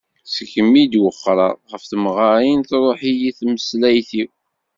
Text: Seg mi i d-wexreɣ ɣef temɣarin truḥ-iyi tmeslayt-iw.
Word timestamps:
Seg 0.33 0.51
mi 0.69 0.79
i 0.81 0.85
d-wexreɣ 0.91 1.53
ɣef 1.71 1.83
temɣarin 1.85 2.61
truḥ-iyi 2.69 3.31
tmeslayt-iw. 3.37 4.29